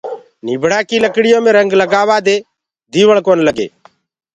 نيڀڙآ 0.45 0.79
ڪي 0.89 0.97
لڪڙيو 1.05 1.37
ميڻ 1.43 1.53
رنگ 1.57 1.69
لگآرآ 1.81 2.17
دي 2.27 2.37
ديوݪڪونآ 2.91 3.43
لگي 3.47 3.67